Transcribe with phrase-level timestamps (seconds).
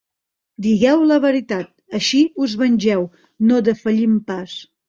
[0.65, 1.69] Digueu la veritat.
[2.01, 3.07] Així us vengeu.
[3.51, 4.61] No defallim pas.